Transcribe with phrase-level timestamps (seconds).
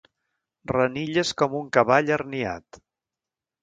[0.71, 2.85] Renilles com un cavall herniat.